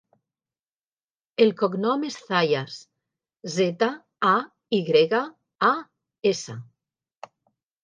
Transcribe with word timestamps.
El 1.43 1.51
cognom 1.59 2.05
és 2.07 2.17
Zayas: 2.29 2.79
zeta, 3.57 3.91
a, 4.31 4.33
i 4.81 4.83
grega, 4.89 5.23
a, 5.71 5.73
essa. 6.35 6.61